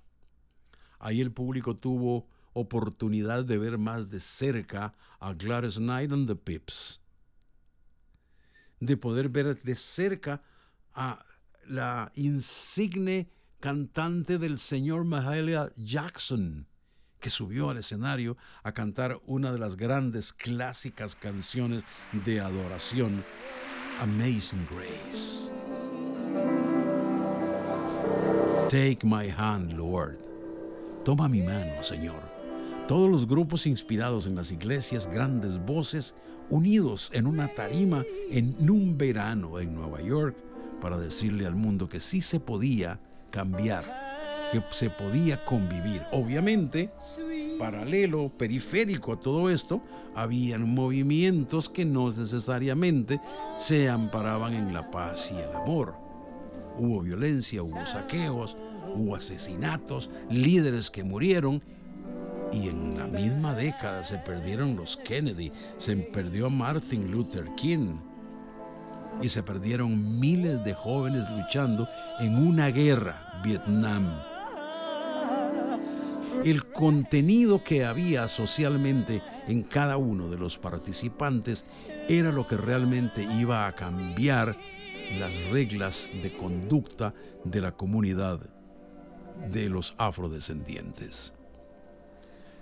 Ahí 1.01 1.19
el 1.19 1.31
público 1.31 1.75
tuvo 1.75 2.27
oportunidad 2.53 3.43
de 3.43 3.57
ver 3.57 3.79
más 3.79 4.11
de 4.11 4.19
cerca 4.19 4.93
a 5.19 5.33
Gladys 5.33 5.77
Knight 5.77 6.11
and 6.11 6.27
the 6.27 6.35
Pips. 6.35 7.01
De 8.79 8.95
poder 8.97 9.29
ver 9.29 9.59
de 9.59 9.75
cerca 9.75 10.43
a 10.93 11.25
la 11.67 12.11
insigne 12.13 13.31
cantante 13.59 14.37
del 14.37 14.59
señor 14.59 15.03
Mahalia 15.03 15.71
Jackson, 15.75 16.67
que 17.19 17.31
subió 17.31 17.71
al 17.71 17.77
escenario 17.77 18.37
a 18.61 18.71
cantar 18.71 19.19
una 19.25 19.51
de 19.51 19.57
las 19.57 19.77
grandes 19.77 20.31
clásicas 20.31 21.15
canciones 21.15 21.83
de 22.25 22.41
adoración, 22.41 23.23
Amazing 23.99 24.67
Grace. 24.69 25.51
Take 28.69 29.03
my 29.03 29.27
hand, 29.27 29.73
Lord. 29.73 30.30
Toma 31.03 31.27
mi 31.27 31.41
mano, 31.41 31.83
Señor. 31.83 32.21
Todos 32.87 33.09
los 33.09 33.27
grupos 33.27 33.65
inspirados 33.65 34.27
en 34.27 34.35
las 34.35 34.51
iglesias, 34.51 35.07
grandes 35.07 35.57
voces, 35.65 36.13
unidos 36.49 37.09
en 37.13 37.25
una 37.25 37.47
tarima 37.47 38.05
en 38.29 38.69
un 38.69 38.97
verano 38.97 39.59
en 39.59 39.73
Nueva 39.73 40.01
York 40.01 40.35
para 40.81 40.99
decirle 40.99 41.45
al 41.45 41.55
mundo 41.55 41.87
que 41.87 41.99
sí 41.99 42.21
se 42.21 42.39
podía 42.39 42.99
cambiar, 43.29 44.49
que 44.51 44.61
se 44.71 44.89
podía 44.89 45.43
convivir. 45.45 46.03
Obviamente, 46.11 46.91
paralelo, 47.57 48.29
periférico 48.29 49.13
a 49.13 49.19
todo 49.19 49.49
esto, 49.49 49.81
habían 50.15 50.73
movimientos 50.73 51.69
que 51.69 51.85
no 51.85 52.11
necesariamente 52.11 53.21
se 53.57 53.89
amparaban 53.89 54.53
en 54.53 54.73
la 54.73 54.91
paz 54.91 55.31
y 55.31 55.37
el 55.37 55.55
amor. 55.55 55.95
Hubo 56.77 57.01
violencia, 57.01 57.63
hubo 57.63 57.85
saqueos, 57.85 58.57
hubo 58.95 59.15
asesinatos, 59.15 60.09
líderes 60.29 60.89
que 60.91 61.03
murieron 61.03 61.61
y 62.51 62.67
en 62.67 62.97
la 62.97 63.07
misma 63.07 63.55
década 63.55 64.03
se 64.03 64.17
perdieron 64.17 64.75
los 64.75 64.97
Kennedy, 64.97 65.51
se 65.77 65.95
perdió 65.95 66.49
Martin 66.49 67.11
Luther 67.11 67.47
King 67.55 67.97
y 69.21 69.29
se 69.29 69.43
perdieron 69.43 70.19
miles 70.19 70.63
de 70.63 70.73
jóvenes 70.73 71.29
luchando 71.29 71.87
en 72.19 72.35
una 72.37 72.67
guerra, 72.67 73.41
Vietnam. 73.43 74.21
El 76.43 76.65
contenido 76.65 77.63
que 77.63 77.85
había 77.85 78.27
socialmente 78.27 79.21
en 79.47 79.61
cada 79.63 79.97
uno 79.97 80.27
de 80.27 80.37
los 80.37 80.57
participantes 80.57 81.65
era 82.09 82.31
lo 82.31 82.47
que 82.47 82.57
realmente 82.57 83.23
iba 83.23 83.67
a 83.67 83.75
cambiar 83.75 84.57
las 85.19 85.33
reglas 85.51 86.09
de 86.23 86.35
conducta 86.35 87.13
de 87.43 87.61
la 87.61 87.73
comunidad 87.73 88.39
de 89.49 89.69
los 89.69 89.93
afrodescendientes. 89.97 91.33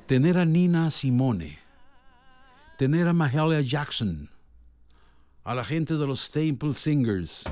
Tener 0.05 0.37
a 0.37 0.45
Nina 0.45 0.89
Simone, 0.91 1.59
tener 2.77 3.07
a 3.07 3.13
Mahalia 3.13 3.61
Jackson, 3.61 4.29
a 5.43 5.55
la 5.55 5.63
gente 5.63 5.95
de 5.95 6.07
los 6.07 6.21
Staple 6.21 6.73
Singers. 6.73 7.43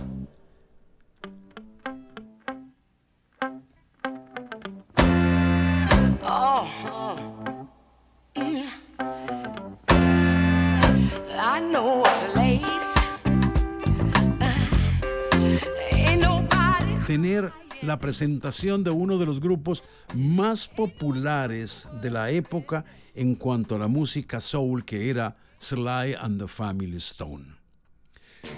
Tener 17.05 17.53
la 17.81 17.99
presentación 17.99 18.83
de 18.83 18.89
uno 18.89 19.17
de 19.17 19.25
los 19.25 19.39
grupos 19.39 19.83
más 20.15 20.67
populares 20.67 21.87
de 22.01 22.11
la 22.11 22.31
época 22.31 22.83
en 23.13 23.35
cuanto 23.35 23.75
a 23.75 23.79
la 23.79 23.87
música 23.87 24.41
soul, 24.41 24.83
que 24.85 25.09
era 25.09 25.37
Sly 25.59 26.15
and 26.19 26.39
the 26.39 26.47
Family 26.47 26.97
Stone. 26.97 27.55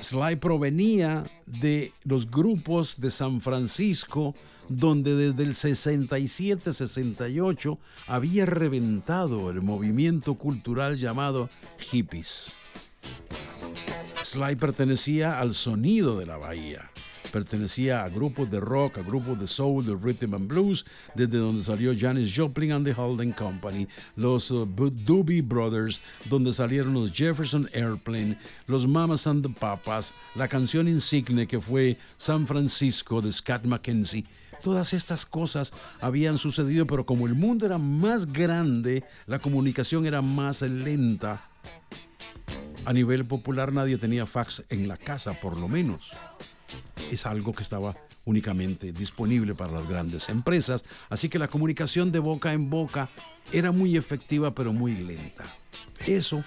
Sly 0.01 0.35
provenía 0.35 1.23
de 1.45 1.93
los 2.03 2.29
grupos 2.29 2.99
de 2.99 3.11
San 3.11 3.39
Francisco, 3.41 4.35
donde 4.67 5.15
desde 5.15 5.43
el 5.43 5.55
67-68 5.55 7.77
había 8.07 8.45
reventado 8.45 9.49
el 9.49 9.61
movimiento 9.61 10.35
cultural 10.35 10.97
llamado 10.97 11.49
hippies. 11.91 12.51
Sly 14.23 14.57
pertenecía 14.57 15.39
al 15.39 15.53
sonido 15.53 16.19
de 16.19 16.25
la 16.27 16.37
bahía 16.37 16.91
pertenecía 17.29 18.03
a 18.03 18.09
grupos 18.09 18.49
de 18.49 18.59
rock, 18.59 18.97
a 18.97 19.01
grupos 19.01 19.39
de 19.39 19.47
soul, 19.47 19.85
de 19.85 19.95
rhythm 19.95 20.33
and 20.33 20.47
blues, 20.47 20.85
desde 21.15 21.37
donde 21.37 21.63
salió 21.63 21.93
Janis 21.97 22.33
Joplin 22.35 22.71
and 22.71 22.85
the 22.85 22.93
Holden 22.93 23.31
Company, 23.31 23.87
los 24.15 24.51
uh, 24.51 24.65
Doobie 24.65 25.41
Brothers, 25.41 26.01
donde 26.25 26.51
salieron 26.51 26.93
los 26.93 27.13
Jefferson 27.13 27.69
Airplane, 27.73 28.37
los 28.67 28.87
Mamas 28.87 29.27
and 29.27 29.43
the 29.43 29.49
Papas, 29.49 30.13
la 30.35 30.47
canción 30.47 30.87
insigne 30.87 31.47
que 31.47 31.61
fue 31.61 31.97
San 32.17 32.45
Francisco 32.45 33.21
de 33.21 33.31
Scott 33.31 33.65
McKenzie. 33.65 34.25
Todas 34.61 34.93
estas 34.93 35.25
cosas 35.25 35.71
habían 36.01 36.37
sucedido, 36.37 36.85
pero 36.85 37.05
como 37.05 37.27
el 37.27 37.33
mundo 37.33 37.65
era 37.65 37.77
más 37.77 38.31
grande, 38.31 39.05
la 39.25 39.39
comunicación 39.39 40.05
era 40.05 40.21
más 40.21 40.61
lenta. 40.61 41.41
A 42.85 42.93
nivel 42.93 43.25
popular 43.25 43.71
nadie 43.71 43.97
tenía 43.97 44.25
fax 44.25 44.63
en 44.69 44.87
la 44.87 44.97
casa, 44.97 45.33
por 45.39 45.57
lo 45.57 45.67
menos 45.67 46.11
es 47.11 47.25
algo 47.25 47.53
que 47.53 47.63
estaba 47.63 47.95
únicamente 48.25 48.91
disponible 48.91 49.55
para 49.55 49.73
las 49.73 49.87
grandes 49.87 50.29
empresas, 50.29 50.83
así 51.09 51.29
que 51.29 51.39
la 51.39 51.47
comunicación 51.47 52.11
de 52.11 52.19
boca 52.19 52.53
en 52.53 52.69
boca 52.69 53.09
era 53.51 53.71
muy 53.71 53.97
efectiva 53.97 54.53
pero 54.53 54.73
muy 54.73 54.93
lenta. 54.93 55.45
Eso 56.05 56.43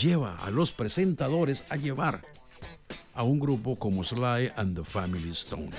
lleva 0.00 0.36
a 0.44 0.50
los 0.50 0.72
presentadores 0.72 1.64
a 1.68 1.76
llevar 1.76 2.22
a 3.14 3.22
un 3.22 3.40
grupo 3.40 3.76
como 3.76 4.04
Sly 4.04 4.52
and 4.56 4.76
the 4.76 4.84
Family 4.84 5.30
Stone. 5.30 5.70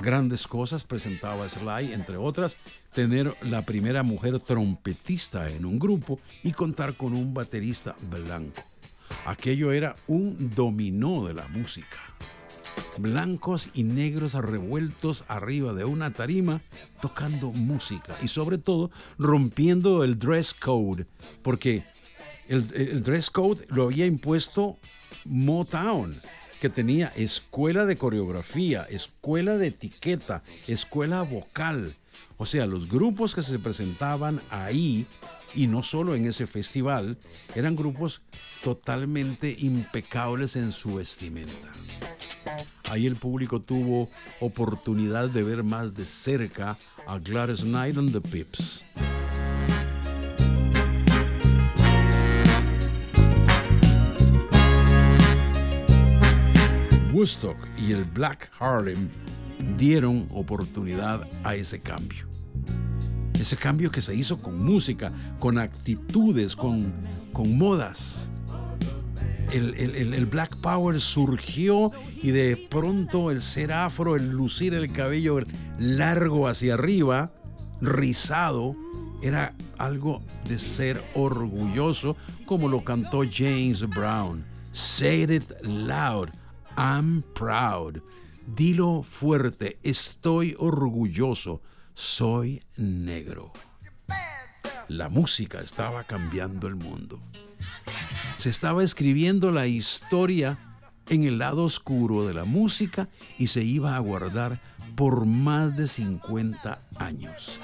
Grandes 0.00 0.46
cosas 0.46 0.84
presentaba 0.84 1.48
Sly, 1.48 1.92
entre 1.92 2.16
otras, 2.16 2.56
tener 2.92 3.34
la 3.42 3.64
primera 3.64 4.02
mujer 4.02 4.40
trompetista 4.40 5.50
en 5.50 5.64
un 5.64 5.78
grupo 5.78 6.18
y 6.42 6.52
contar 6.52 6.96
con 6.96 7.14
un 7.14 7.32
baterista 7.32 7.94
blanco. 8.10 8.62
Aquello 9.24 9.72
era 9.72 9.96
un 10.06 10.54
dominó 10.54 11.26
de 11.26 11.34
la 11.34 11.48
música 11.48 11.98
blancos 12.98 13.70
y 13.74 13.84
negros 13.84 14.34
revueltos 14.34 15.24
arriba 15.28 15.72
de 15.74 15.84
una 15.84 16.12
tarima 16.12 16.60
tocando 17.00 17.52
música 17.52 18.16
y 18.22 18.28
sobre 18.28 18.58
todo 18.58 18.90
rompiendo 19.18 20.04
el 20.04 20.18
dress 20.18 20.54
code, 20.54 21.06
porque 21.42 21.84
el, 22.48 23.02
dress 23.02 23.30
code 23.30 23.64
lo 23.70 23.84
había 23.84 24.06
impuesto 24.06 24.78
Motown, 25.24 26.20
que 26.60 26.68
tenía 26.70 27.08
escuela 27.16 27.84
de 27.84 27.96
coreografía, 27.96 28.82
escuela 28.84 29.56
de 29.56 29.68
etiqueta, 29.68 30.42
escuela 30.66 31.22
vocal. 31.22 31.96
O 32.38 32.46
sea, 32.46 32.66
los 32.66 32.88
grupos 32.88 33.34
que 33.34 33.42
se 33.42 33.58
presentaban 33.58 34.40
ahí, 34.50 35.06
y 35.54 35.66
no 35.66 35.82
solo 35.82 36.14
en 36.14 36.26
ese 36.26 36.46
festival, 36.46 37.18
eran 37.54 37.76
grupos 37.76 38.22
totalmente 38.62 39.56
impecables 39.58 40.56
en 40.56 40.72
su 40.72 40.94
vestimenta. 40.94 41.72
Ahí 42.90 43.06
el 43.06 43.16
público 43.16 43.60
tuvo 43.60 44.08
oportunidad 44.40 45.28
de 45.28 45.42
ver 45.42 45.64
más 45.64 45.92
de 45.94 46.06
cerca 46.06 46.78
a 47.06 47.18
Gladys 47.18 47.62
Knight 47.62 47.98
and 47.98 48.12
the 48.12 48.20
Pips. 48.20 48.84
Woodstock 57.12 57.56
y 57.78 57.92
el 57.92 58.04
Black 58.04 58.50
Harlem 58.60 59.08
dieron 59.76 60.28
oportunidad 60.30 61.26
a 61.42 61.56
ese 61.56 61.80
cambio. 61.80 62.28
Ese 63.40 63.56
cambio 63.56 63.90
que 63.90 64.00
se 64.00 64.14
hizo 64.14 64.38
con 64.38 64.64
música, 64.64 65.12
con 65.40 65.58
actitudes, 65.58 66.54
con, 66.54 66.92
con 67.32 67.58
modas 67.58 68.30
el, 69.52 70.26
Black 70.26 70.56
Power 70.56 71.00
surgió 71.00 71.92
y 72.22 72.30
de 72.30 72.56
pronto 72.56 73.30
el 73.30 73.42
ser 73.42 73.72
afro, 73.72 74.16
el 74.16 74.30
lucir 74.30 74.74
el 74.74 74.92
cabello 74.92 75.40
largo 75.78 76.48
hacia 76.48 76.74
arriba, 76.74 77.32
rizado, 77.80 78.74
era 79.22 79.54
algo 79.78 80.22
de 80.48 80.58
ser 80.58 81.02
orgulloso, 81.14 82.16
como 82.44 82.68
lo 82.68 82.84
cantó 82.84 83.22
James 83.28 83.88
Brown. 83.88 84.44
Say 84.72 85.22
it 85.22 85.50
loud, 85.62 86.30
I'm 86.76 87.22
proud. 87.34 88.02
Dilo 88.46 89.02
fuerte, 89.02 89.78
estoy 89.82 90.54
orgulloso, 90.58 91.62
soy 91.94 92.62
negro. 92.76 93.52
La 94.88 95.08
música 95.08 95.60
estaba 95.60 96.04
cambiando 96.04 96.68
el 96.68 96.76
mundo 96.76 97.20
se 98.36 98.50
estaba 98.50 98.82
escribiendo 98.84 99.50
la 99.50 99.66
historia 99.66 100.58
en 101.08 101.24
el 101.24 101.38
lado 101.38 101.64
oscuro 101.64 102.26
de 102.26 102.34
la 102.34 102.44
música 102.44 103.08
y 103.38 103.46
se 103.48 103.62
iba 103.62 103.96
a 103.96 104.00
guardar 104.00 104.60
por 104.96 105.26
más 105.26 105.76
de 105.76 105.86
50 105.86 106.80
años. 106.96 107.60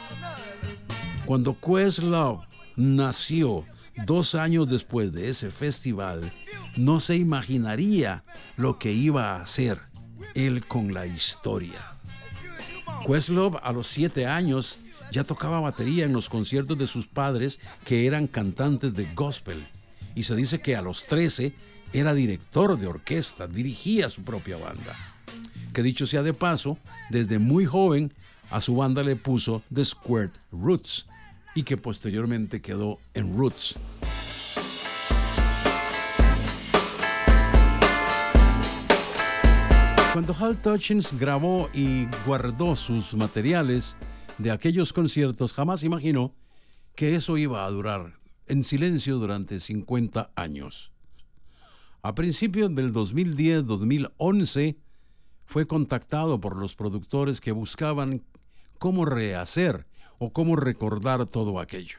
Cuando 1.25 1.59
Questlove 1.59 2.47
nació 2.77 3.65
dos 4.07 4.35
años 4.35 4.69
después 4.69 5.13
de 5.13 5.31
ese 5.31 5.51
festival, 5.51 6.33
no 6.77 7.01
se 7.01 7.17
imaginaría 7.17 8.25
lo 8.57 8.79
que 8.79 8.93
iba 8.93 9.33
a 9.33 9.43
hacer 9.43 9.81
él 10.35 10.67
con 10.67 10.95
la 10.95 11.07
historia. 11.07 11.99
Questlove 13.07 13.59
a 13.63 13.73
los 13.73 13.89
siete 13.89 14.27
años 14.27 14.79
Ya 15.13 15.25
tocaba 15.25 15.61
batería 15.61 16.07
en 16.07 16.15
los 16.15 16.31
conciertos 16.31 16.79
de 16.79 16.87
sus 16.87 17.07
padres 17.07 17.61
que 17.85 18.07
eran 18.07 18.27
cantantes 18.27 18.95
de 18.95 19.07
gospel. 19.15 19.63
Y 20.15 20.25
se 20.25 20.37
dice 20.37 20.61
que 20.61 20.77
a 20.77 20.83
los 20.83 21.05
13 21.05 21.53
era 21.93 22.15
director 22.15 22.79
de 22.79 22.87
orquesta, 22.87 23.47
dirigía 23.47 24.09
su 24.09 24.23
propia 24.23 24.57
banda. 24.57 24.97
Que 25.73 25.83
dicho 25.83 26.07
sea 26.07 26.23
de 26.23 26.35
paso, 26.35 26.79
desde 27.11 27.39
muy 27.39 27.65
joven 27.65 28.13
a 28.51 28.61
su 28.61 28.77
banda 28.77 29.03
le 29.03 29.17
puso 29.17 29.63
The 29.73 29.85
Squared 29.85 30.33
Roots 30.51 31.07
y 31.55 31.63
que 31.63 31.77
posteriormente 31.77 32.61
quedó 32.61 32.99
en 33.15 33.37
Roots. 33.37 33.79
Cuando 40.13 40.37
Hal 40.39 40.61
Touchins 40.61 41.19
grabó 41.19 41.71
y 41.73 42.07
guardó 42.27 42.77
sus 42.77 43.15
materiales 43.15 43.97
de 44.37 44.51
aquellos 44.51 44.93
conciertos, 44.93 45.55
jamás 45.55 45.85
imaginó 45.85 46.35
que 46.95 47.17
eso 47.17 47.39
iba 47.39 47.65
a 47.65 47.71
durar 47.71 48.22
en 48.53 48.65
silencio 48.65 49.17
durante 49.17 49.61
50 49.61 50.31
años. 50.37 50.93
A 52.03 52.15
principios 52.15 52.75
del 52.75 52.93
2010-2011 52.93 54.77
fue 55.47 55.67
contactado 55.67 56.39
por 56.39 56.57
los 56.57 56.75
productores 56.75 57.41
que 57.41 57.53
buscaban 57.53 58.23
cómo 58.79 59.07
rehacer 59.07 59.87
o 60.19 60.35
cómo 60.35 60.57
recordar 60.57 61.25
todo 61.25 61.61
aquello. 61.61 61.97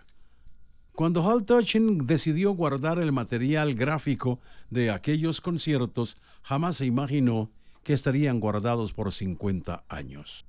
Cuando 0.92 1.28
Hal 1.28 1.44
Touching 1.44 2.06
decidió 2.06 2.52
guardar 2.52 3.00
el 3.00 3.12
material 3.12 3.74
gráfico 3.74 4.40
de 4.70 4.92
aquellos 4.92 5.42
conciertos, 5.42 6.18
jamás 6.44 6.76
se 6.76 6.86
imaginó 6.86 7.50
que 7.84 7.94
estarían 7.94 8.40
guardados 8.40 8.94
por 8.94 9.12
50 9.12 9.86
años. 9.90 10.46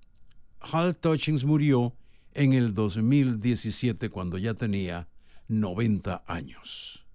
Hal 0.60 0.98
Touchings 0.98 1.44
murió 1.44 1.94
en 2.34 2.52
el 2.52 2.74
2017 2.74 4.10
cuando 4.10 4.36
ya 4.36 4.52
tenía 4.52 5.08
90 5.48 6.24
años. 6.26 7.06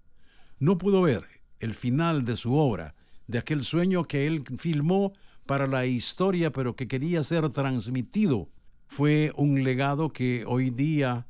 No 0.58 0.78
pudo 0.78 1.02
ver 1.02 1.24
el 1.58 1.74
final 1.74 2.24
de 2.24 2.36
su 2.36 2.54
obra, 2.54 2.94
de 3.26 3.38
aquel 3.38 3.62
sueño 3.62 4.04
que 4.04 4.26
él 4.26 4.44
filmó 4.58 5.12
para 5.46 5.66
la 5.66 5.86
historia, 5.86 6.52
pero 6.52 6.76
que 6.76 6.88
quería 6.88 7.22
ser 7.22 7.48
transmitido 7.50 8.48
fue 8.90 9.32
un 9.36 9.62
legado 9.62 10.12
que 10.12 10.44
hoy 10.46 10.70
día 10.70 11.28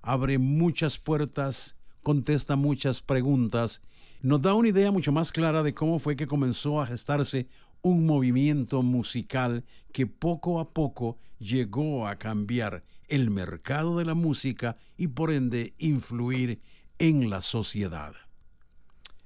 abre 0.00 0.38
muchas 0.38 0.98
puertas, 0.98 1.76
contesta 2.02 2.56
muchas 2.56 3.02
preguntas, 3.02 3.82
nos 4.22 4.40
da 4.40 4.54
una 4.54 4.70
idea 4.70 4.90
mucho 4.90 5.12
más 5.12 5.30
clara 5.30 5.62
de 5.62 5.74
cómo 5.74 5.98
fue 5.98 6.16
que 6.16 6.26
comenzó 6.26 6.80
a 6.80 6.86
gestarse 6.86 7.48
un 7.82 8.06
movimiento 8.06 8.82
musical 8.82 9.64
que 9.92 10.06
poco 10.06 10.58
a 10.58 10.70
poco 10.70 11.18
llegó 11.38 12.06
a 12.08 12.16
cambiar 12.16 12.82
el 13.12 13.30
mercado 13.30 13.98
de 13.98 14.06
la 14.06 14.14
música 14.14 14.78
y 14.96 15.08
por 15.08 15.34
ende 15.34 15.74
influir 15.76 16.62
en 16.98 17.28
la 17.28 17.42
sociedad. 17.42 18.14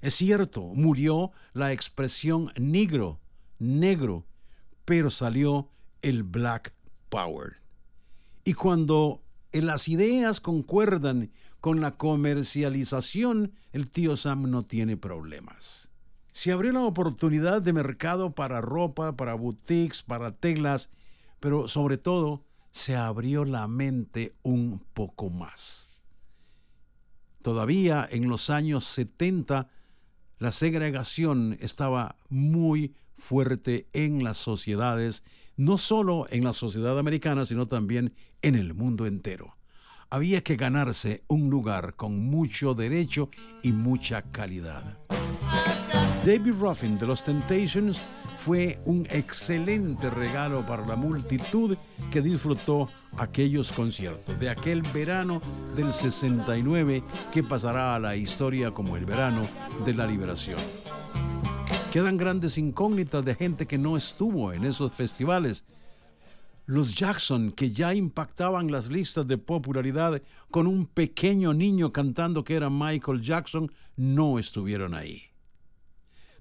Es 0.01 0.17
cierto, 0.17 0.73
murió 0.75 1.31
la 1.53 1.73
expresión 1.73 2.51
negro, 2.57 3.21
negro, 3.61 4.27
pero 4.85 5.09
salió 5.09 5.71
el 6.03 6.25
Black 6.25 6.75
Power. 7.11 7.63
Y 8.43 8.55
cuando 8.55 9.23
las 9.53 9.87
ideas 9.87 10.41
concuerdan 10.41 11.31
con 11.61 11.81
la 11.81 11.97
comercialización, 11.97 13.53
el 13.71 13.89
tío 13.89 14.17
Sam 14.17 14.51
no 14.51 14.65
tiene 14.65 14.97
problemas. 14.97 15.91
Se 16.33 16.51
abrió 16.51 16.73
la 16.73 16.83
oportunidad 16.83 17.63
de 17.63 17.73
mercado 17.73 18.35
para 18.35 18.61
ropa, 18.61 19.17
para 19.17 19.35
boutiques, 19.35 20.03
para 20.03 20.33
telas, 20.33 20.91
pero 21.39 21.69
sobre 21.69 21.99
todo 21.99 22.43
se 22.77 22.95
abrió 22.95 23.47
la 23.47 23.67
mente 23.69 24.35
un 24.43 24.85
poco 24.93 25.31
más. 25.31 26.03
Todavía 27.41 28.07
en 28.11 28.29
los 28.29 28.51
años 28.51 28.85
70 28.85 29.71
la 30.39 30.53
segregación 30.53 31.57
estaba 31.61 32.17
muy 32.29 32.95
fuerte 33.17 33.89
en 33.95 34.23
las 34.23 34.37
sociedades 34.37 35.25
no 35.57 35.79
solo 35.79 36.27
en 36.29 36.45
la 36.45 36.53
sociedad 36.53 36.99
americana, 36.99 37.47
sino 37.47 37.65
también 37.65 38.13
en 38.43 38.57
el 38.57 38.75
mundo 38.75 39.07
entero. 39.07 39.57
Había 40.11 40.43
que 40.43 40.57
ganarse 40.57 41.25
un 41.29 41.49
lugar 41.49 41.97
con 41.97 42.29
mucho 42.29 42.75
derecho 42.75 43.31
y 43.63 43.73
mucha 43.73 44.21
calidad. 44.31 44.99
David 46.27 46.53
Ruffin 46.61 46.99
de 46.99 47.07
los 47.07 47.25
Temptations 47.25 48.03
fue 48.47 48.79
un 48.85 49.09
excelente 49.11 50.09
regalo 50.09 50.65
para 50.65 50.87
la 50.87 50.95
multitud 50.95 51.77
que 52.13 52.23
disfrutó 52.23 52.89
aquellos 53.19 53.73
conciertos 53.73 54.39
de 54.39 54.49
aquel 54.49 54.83
verano 54.83 55.43
del 55.75 55.93
69 55.93 57.03
que 57.33 57.43
pasará 57.43 57.97
a 57.97 57.99
la 57.99 58.15
historia 58.15 58.71
como 58.71 58.97
el 58.97 59.05
verano 59.05 59.49
de 59.85 59.95
la 59.95 60.07
liberación. 60.07 60.61
Quedan 61.91 62.17
grandes 62.17 62.57
incógnitas 62.57 63.25
de 63.25 63.35
gente 63.35 63.67
que 63.67 63.79
no 63.79 63.97
estuvo 63.97 64.53
en 64.53 64.65
esos 64.65 64.93
festivales. 64.93 65.65
Los 66.67 66.95
Jackson, 66.95 67.51
que 67.51 67.73
ya 67.73 67.95
impactaban 67.95 68.71
las 68.71 68.91
listas 68.91 69.27
de 69.27 69.39
popularidad 69.39 70.23
con 70.53 70.69
un 70.69 70.87
pequeño 70.87 71.53
niño 71.53 71.93
cantando 71.93 72.45
que 72.45 72.55
era 72.55 72.71
Michael 72.71 73.21
Jackson, 73.21 73.73
no 73.97 74.39
estuvieron 74.39 74.95
ahí. 74.95 75.33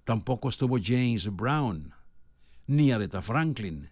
Tampoco 0.03 0.49
estuvo 0.49 0.77
James 0.79 1.35
Brown, 1.35 1.94
ni 2.67 2.91
Aretha 2.91 3.21
Franklin. 3.21 3.89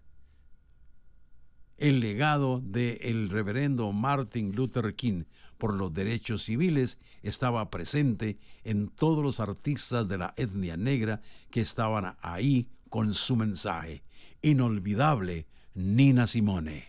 El 1.77 1.99
legado 1.99 2.61
del 2.63 3.29
reverendo 3.29 3.91
Martin 3.91 4.55
Luther 4.55 4.95
King 4.95 5.23
por 5.57 5.73
los 5.73 5.93
derechos 5.93 6.43
civiles 6.43 6.97
estaba 7.21 7.69
presente 7.69 8.37
en 8.63 8.87
todos 8.87 9.23
los 9.23 9.39
artistas 9.39 10.07
de 10.07 10.17
la 10.17 10.33
etnia 10.37 10.77
negra 10.77 11.21
que 11.49 11.61
estaban 11.61 12.15
ahí 12.21 12.69
con 12.89 13.13
su 13.13 13.35
mensaje. 13.35 14.03
Inolvidable 14.41 15.47
Nina 15.73 16.27
Simone. 16.27 16.87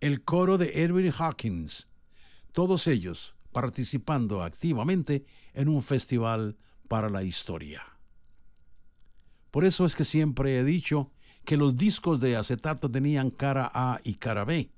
El 0.00 0.24
coro 0.24 0.58
de 0.58 0.82
Edwin 0.82 1.12
Hawkins, 1.16 1.88
todos 2.52 2.86
ellos 2.86 3.34
participando 3.52 4.42
activamente 4.42 5.24
en 5.52 5.68
un 5.68 5.82
festival 5.82 6.56
para 6.88 7.08
la 7.08 7.22
historia. 7.22 7.89
Por 9.50 9.64
eso 9.64 9.84
es 9.84 9.96
que 9.96 10.04
siempre 10.04 10.58
he 10.58 10.64
dicho 10.64 11.10
que 11.44 11.56
los 11.56 11.76
discos 11.76 12.20
de 12.20 12.36
acetato 12.36 12.88
tenían 12.88 13.30
cara 13.30 13.70
A 13.72 14.00
y 14.04 14.14
cara 14.14 14.44
B. 14.44 14.70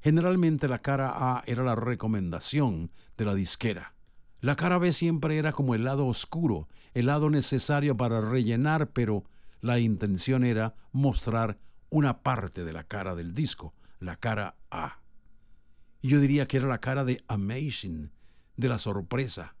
Generalmente 0.00 0.68
la 0.68 0.80
cara 0.80 1.12
A 1.14 1.42
era 1.46 1.62
la 1.62 1.74
recomendación 1.74 2.90
de 3.16 3.24
la 3.24 3.34
disquera. 3.34 3.94
La 4.40 4.54
cara 4.54 4.78
B 4.78 4.92
siempre 4.92 5.36
era 5.36 5.52
como 5.52 5.74
el 5.74 5.84
lado 5.84 6.06
oscuro, 6.06 6.68
el 6.94 7.06
lado 7.06 7.30
necesario 7.30 7.96
para 7.96 8.20
rellenar, 8.20 8.90
pero 8.90 9.24
la 9.60 9.80
intención 9.80 10.44
era 10.44 10.74
mostrar 10.92 11.58
una 11.90 12.22
parte 12.22 12.64
de 12.64 12.72
la 12.72 12.84
cara 12.84 13.14
del 13.14 13.34
disco, 13.34 13.74
la 13.98 14.16
cara 14.16 14.56
A. 14.70 15.00
Y 16.00 16.08
yo 16.08 16.20
diría 16.20 16.46
que 16.46 16.58
era 16.58 16.68
la 16.68 16.80
cara 16.80 17.04
de 17.04 17.24
Amazing, 17.26 18.12
de 18.56 18.68
la 18.68 18.78
sorpresa, 18.78 19.56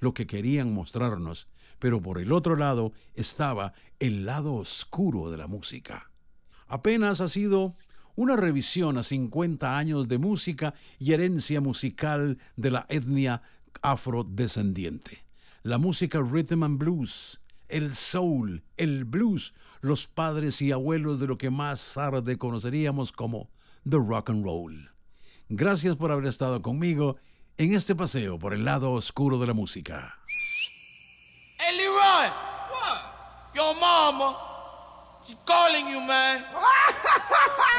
lo 0.00 0.12
que 0.12 0.26
querían 0.26 0.72
mostrarnos, 0.74 1.48
pero 1.78 2.00
por 2.00 2.18
el 2.18 2.32
otro 2.32 2.56
lado 2.56 2.92
estaba 3.14 3.72
el 3.98 4.26
lado 4.26 4.54
oscuro 4.54 5.30
de 5.30 5.38
la 5.38 5.46
música. 5.46 6.10
Apenas 6.66 7.20
ha 7.20 7.28
sido 7.28 7.74
una 8.14 8.36
revisión 8.36 8.98
a 8.98 9.02
50 9.02 9.78
años 9.78 10.08
de 10.08 10.18
música 10.18 10.74
y 10.98 11.12
herencia 11.12 11.60
musical 11.60 12.38
de 12.56 12.70
la 12.70 12.86
etnia 12.88 13.42
afrodescendiente. 13.80 15.24
La 15.62 15.78
música 15.78 16.20
rhythm 16.20 16.64
and 16.64 16.78
blues, 16.78 17.40
el 17.68 17.94
soul, 17.94 18.64
el 18.76 19.04
blues, 19.04 19.54
los 19.80 20.06
padres 20.06 20.60
y 20.62 20.72
abuelos 20.72 21.20
de 21.20 21.26
lo 21.26 21.38
que 21.38 21.50
más 21.50 21.92
tarde 21.94 22.38
conoceríamos 22.38 23.12
como 23.12 23.50
the 23.88 23.98
rock 23.98 24.30
and 24.30 24.44
roll. 24.44 24.90
Gracias 25.48 25.96
por 25.96 26.10
haber 26.10 26.26
estado 26.26 26.60
conmigo 26.60 27.16
en 27.56 27.74
este 27.74 27.94
paseo 27.94 28.38
por 28.38 28.52
el 28.52 28.64
lado 28.64 28.92
oscuro 28.92 29.38
de 29.38 29.46
la 29.46 29.54
música. 29.54 30.18
Leroy, 32.18 32.30
what? 32.70 32.98
Your 33.54 33.74
mama 33.80 34.36
calling 35.44 35.88
you, 35.88 36.00
man. 36.00 36.44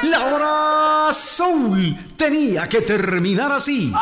La 0.02 0.26
hora 0.26 1.14
soul 1.14 1.96
tenía 2.16 2.68
que 2.68 2.80
terminar 2.80 3.52
así. 3.52 3.92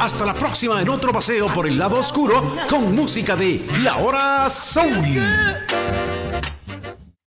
Hasta 0.00 0.26
la 0.26 0.34
próxima 0.34 0.82
en 0.82 0.88
otro 0.88 1.12
paseo 1.12 1.52
por 1.52 1.66
el 1.66 1.78
lado 1.78 1.98
oscuro 1.98 2.56
con 2.68 2.94
música 2.94 3.36
de 3.36 3.64
La 3.82 3.98
hora 3.98 4.50
soul. 4.50 6.01